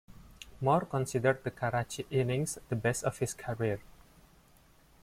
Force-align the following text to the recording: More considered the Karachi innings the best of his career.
More 0.61 0.81
considered 0.83 1.43
the 1.43 1.51
Karachi 1.51 2.07
innings 2.09 2.57
the 2.69 2.75
best 2.75 3.03
of 3.03 3.19
his 3.19 3.35
career. 3.35 3.81